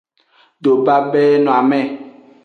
Dobabenoame. 0.63 1.81